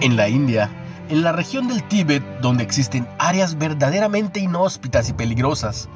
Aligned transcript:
En 0.00 0.16
la 0.16 0.30
India, 0.30 0.70
en 1.10 1.22
la 1.22 1.32
región 1.32 1.68
del 1.68 1.86
Tíbet, 1.86 2.22
donde 2.40 2.62
existen 2.62 3.06
áreas 3.18 3.58
verdaderamente 3.58 4.40
inhóspitas 4.40 5.10
y 5.10 5.12
peligrosas, 5.12 5.90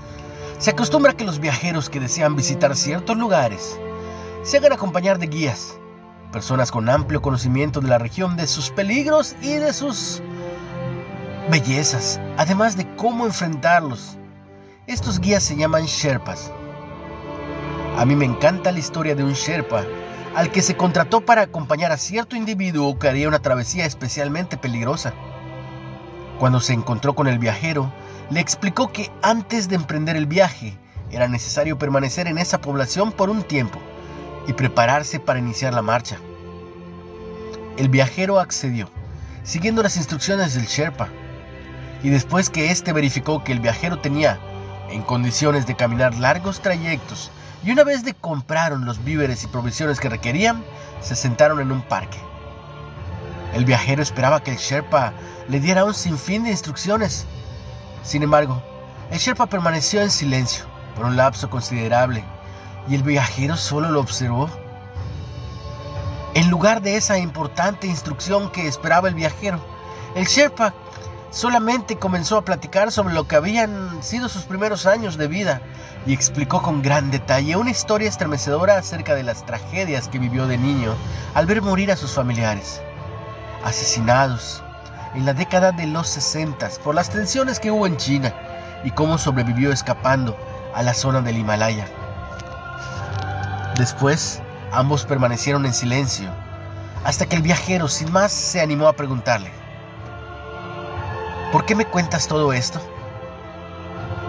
se 0.59 0.71
acostumbra 0.71 1.15
que 1.15 1.25
los 1.25 1.39
viajeros 1.39 1.89
que 1.89 2.01
desean 2.01 2.37
visitar 2.37 2.77
ciertos 2.77 3.17
lugares 3.17 3.79
se 4.43 4.59
hagan 4.59 4.75
acompañar 4.75 5.19
de 5.19 5.29
guías, 5.29 5.79
personas 6.33 6.71
con 6.71 6.91
amplio 6.91 7.23
conocimiento 7.23 7.81
de 7.81 7.89
la 7.89 7.97
región, 7.97 8.37
de 8.37 8.47
sus 8.47 8.69
peligros 8.69 9.37
y 9.41 9.55
de 9.55 9.73
sus 9.73 10.21
bellezas, 11.51 12.21
además 12.37 12.77
de 12.77 12.95
cómo 12.97 13.25
enfrentarlos. 13.25 14.19
Estos 14.87 15.19
guías 15.19 15.43
se 15.43 15.57
llaman 15.57 15.87
Sherpas. 15.87 16.53
A 17.97 18.05
mí 18.05 18.17
me 18.17 18.25
encanta 18.25 18.73
la 18.73 18.81
historia 18.81 19.15
de 19.15 19.23
un 19.23 19.35
Sherpa 19.35 19.85
al 20.35 20.51
que 20.51 20.63
se 20.63 20.77
contrató 20.77 21.21
para 21.21 21.43
acompañar 21.43 21.93
a 21.93 21.97
cierto 21.97 22.35
individuo 22.35 22.99
que 22.99 23.07
haría 23.07 23.29
una 23.29 23.39
travesía 23.39 23.87
especialmente 23.87 24.57
peligrosa. 24.57 25.15
Cuando 26.41 26.59
se 26.59 26.73
encontró 26.73 27.15
con 27.15 27.29
el 27.29 27.39
viajero, 27.39 27.93
le 28.31 28.41
explicó 28.41 28.91
que 28.91 29.13
antes 29.23 29.69
de 29.69 29.77
emprender 29.77 30.17
el 30.17 30.27
viaje 30.27 30.77
era 31.13 31.29
necesario 31.29 31.79
permanecer 31.79 32.27
en 32.27 32.39
esa 32.39 32.61
población 32.61 33.13
por 33.13 33.31
un 33.31 33.45
tiempo 33.45 33.79
y 34.49 34.55
prepararse 34.55 35.21
para 35.21 35.39
iniciar 35.39 35.73
la 35.73 35.83
marcha. 35.83 36.19
El 37.77 37.91
viajero 37.91 38.41
accedió, 38.41 38.91
siguiendo 39.45 39.85
las 39.85 39.97
instrucciones 39.97 40.55
del 40.55 40.67
Sherpa, 40.67 41.11
y 42.03 42.09
después 42.09 42.51
que 42.51 42.73
éste 42.73 42.93
verificó 42.93 43.45
que 43.45 43.53
el 43.53 43.61
viajero 43.61 44.01
tenía 44.01 44.41
en 44.91 45.03
condiciones 45.03 45.65
de 45.69 45.77
caminar 45.77 46.17
largos 46.17 46.61
trayectos 46.61 47.31
y 47.65 47.71
una 47.71 47.83
vez 47.83 48.05
de 48.05 48.15
compraron 48.15 48.85
los 48.85 49.03
víveres 49.05 49.43
y 49.43 49.47
provisiones 49.47 49.99
que 49.99 50.11
requerían, 50.11 50.63
se 51.01 51.17
sentaron 51.17 51.61
en 51.61 51.73
un 51.73 51.81
parque. 51.83 52.19
El 53.55 53.65
viajero 53.65 54.03
esperaba 54.03 54.43
que 54.43 54.51
el 54.51 54.59
Sherpa 54.59 55.13
le 55.49 55.61
diera 55.61 55.85
un 55.85 55.95
sinfín 55.95 56.45
de 56.45 56.51
instrucciones. 56.51 57.25
Sin 58.03 58.23
embargo, 58.23 58.63
el 59.11 59.19
Sherpa 59.19 59.47
permaneció 59.47 60.03
en 60.03 60.11
silencio 60.11 60.67
por 60.95 61.07
un 61.07 61.17
lapso 61.17 61.49
considerable 61.49 62.23
y 62.89 62.97
el 62.97 63.03
viajero 63.03 63.57
solo 63.57 63.91
lo 63.91 64.01
observó. 64.01 64.51
En 66.35 66.51
lugar 66.51 66.83
de 66.83 66.97
esa 66.97 67.19
importante 67.19 67.87
instrucción 67.87 68.51
que 68.51 68.67
esperaba 68.67 69.09
el 69.09 69.15
viajero, 69.15 69.59
el 70.15 70.27
Sherpa 70.27 70.75
solamente 71.35 71.97
comenzó 71.97 72.39
a 72.39 72.45
platicar 72.45 72.93
sobre 72.93 73.13
lo 73.13 73.27
que 73.27 73.35
habían 73.35 74.03
sido 74.05 74.29
sus 74.29 74.45
primeros 74.45 74.87
años 74.87 75.19
de 75.19 75.27
vida 75.27 75.61
y 76.07 76.15
explicó 76.15 76.63
con 76.63 76.81
gran 76.81 77.11
detalle 77.11 77.57
una 77.57 77.73
historia 77.73 78.09
estremecedora 78.09 78.79
acerca 78.79 79.17
de 79.17 79.25
las 79.25 79.45
tragedias 79.45 80.07
que 80.09 80.21
vivió 80.21 80.47
de 80.47 80.59
niño 80.59 80.95
al 81.35 81.47
ver 81.47 81.61
morir 81.61 81.91
a 81.91 81.97
sus 81.97 82.13
familiares, 82.13 82.81
asesinados 83.65 84.63
en 85.17 85.27
la 85.27 85.35
década 85.35 85.73
de 85.73 85.89
los 85.89 86.09
60 86.09 86.69
por 86.85 86.95
las 86.95 87.11
tensiones 87.11 87.59
que 87.59 87.73
hubo 87.73 87.89
en 87.89 87.97
China 87.97 88.33
y 88.85 88.93
cómo 88.93 89.19
sobrevivió 89.19 89.73
escapando 89.73 90.37
a 90.73 90.85
la 90.85 90.95
zona 90.95 91.21
del 91.21 91.39
Himalaya. 91.39 91.89
Después, 93.77 94.41
ambos 94.71 95.05
permanecieron 95.05 95.67
en 95.67 95.75
silencio 95.75 96.31
hasta 97.03 97.27
que 97.27 97.35
el 97.35 97.43
viajero 97.43 97.89
sin 97.89 98.13
más 98.13 98.31
se 98.31 98.61
animó 98.61 98.87
a 98.87 98.93
preguntarle, 98.93 99.51
¿Por 101.55 101.67
qué 101.67 101.77
me 101.77 101.87
cuentas 101.87 102.27
todo 102.27 102.53
esto? 102.53 102.81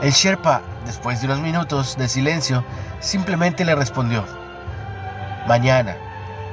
El 0.03 0.11
Sherpa, 0.11 0.61
después 0.85 1.19
de 1.19 1.25
unos 1.25 1.39
minutos 1.39 1.97
de 1.97 2.07
silencio, 2.07 2.63
simplemente 2.99 3.65
le 3.65 3.73
respondió, 3.73 4.23
Mañana 5.47 5.97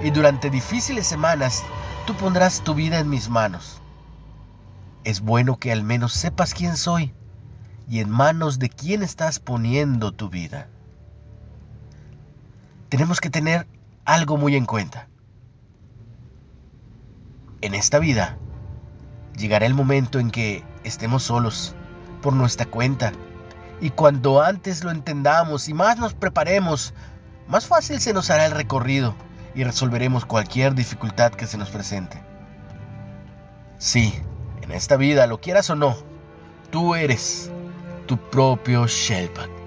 y 0.03 0.09
durante 0.09 0.49
difíciles 0.49 1.07
semanas 1.07 1.63
tú 2.07 2.15
pondrás 2.15 2.65
tu 2.65 2.73
vida 2.73 3.01
en 3.01 3.11
mis 3.11 3.29
manos. 3.29 3.83
Es 5.05 5.21
bueno 5.21 5.59
que 5.59 5.73
al 5.73 5.83
menos 5.83 6.15
sepas 6.15 6.55
quién 6.55 6.79
soy 6.79 7.13
y 7.87 8.01
en 8.01 8.09
manos 8.09 8.59
de 8.59 8.71
quién 8.71 9.03
estás 9.03 9.41
poniendo 9.41 10.13
tu 10.13 10.31
vida. 10.31 10.69
Tenemos 12.89 13.21
que 13.21 13.29
tener 13.29 13.67
algo 14.07 14.39
muy 14.39 14.57
en 14.57 14.65
cuenta. 14.65 15.07
En 17.61 17.75
esta 17.75 17.99
vida, 17.99 18.39
Llegará 19.37 19.67
el 19.67 19.75
momento 19.75 20.19
en 20.19 20.31
que 20.31 20.65
estemos 20.85 21.25
solos, 21.25 21.75
por 22.21 22.33
nuestra 22.33 22.67
cuenta. 22.67 23.13
Y 23.81 23.91
cuando 23.91 24.43
antes 24.43 24.85
lo 24.85 24.91
entendamos 24.91 25.69
y 25.69 25.75
más 25.75 25.99
nos 25.99 26.15
preparemos, 26.15 26.95
más 27.49 27.67
fácil 27.67 28.01
se 28.01 28.13
nos 28.13 28.31
hará 28.31 28.47
el 28.47 28.53
recorrido 28.53 29.15
y 29.55 29.65
resolveremos 29.65 30.25
cualquier 30.25 30.75
dificultad 30.75 31.33
que 31.33 31.47
se 31.47 31.59
nos 31.59 31.71
presente. 31.71 32.23
Sí, 33.79 34.15
en 34.63 34.73
esta 34.73 34.97
vida, 34.97 35.27
lo 35.27 35.41
quieras 35.41 35.69
o 35.71 35.75
no, 35.75 35.97
tú 36.71 36.95
eres 36.95 37.51
tu 38.07 38.17
propio 38.17 38.87
Shellback. 38.87 39.62